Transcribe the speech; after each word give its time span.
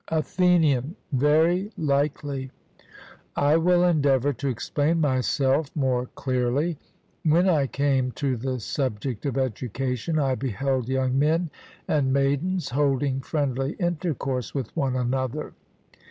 ATHENIAN: 0.07 0.95
Very 1.11 1.71
likely; 1.77 2.49
I 3.35 3.55
will 3.57 3.83
endeavour 3.83 4.33
to 4.33 4.47
explain 4.47 4.99
myself 4.99 5.69
more 5.75 6.07
clearly. 6.15 6.79
When 7.23 7.47
I 7.47 7.67
came 7.67 8.11
to 8.13 8.35
the 8.35 8.59
subject 8.59 9.27
of 9.27 9.37
education, 9.37 10.17
I 10.17 10.33
beheld 10.33 10.89
young 10.89 11.19
men 11.19 11.51
and 11.87 12.11
maidens 12.11 12.69
holding 12.69 13.21
friendly 13.21 13.73
intercourse 13.73 14.55
with 14.55 14.75
one 14.75 14.95
another. 14.95 15.53